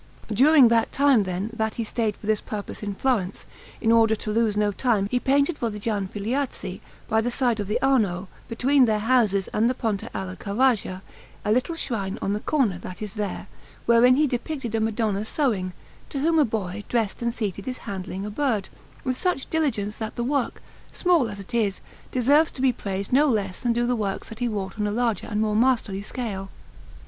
[0.33, 3.45] During that time, then, that he stayed for this purpose in Florence,
[3.79, 7.67] in order to lose no time he painted for the Gianfigliazzi, by the side of
[7.67, 11.01] the Arno, between their houses and the Ponte alla Carraja,
[11.45, 13.45] a little shrine on a corner that is there,
[13.85, 15.71] wherein he depicted a Madonna sewing,
[16.09, 18.69] to whom a boy dressed and seated is handing a bird,
[19.03, 21.79] with such diligence that the work, small as it is,
[22.11, 24.91] deserves to be praised no less than do the works that he wrought on a
[24.91, 26.49] larger and more masterly scale.